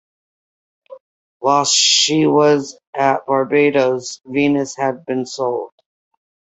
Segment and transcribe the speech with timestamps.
[1.37, 5.73] While she was at Barbados "Venus" had been sold.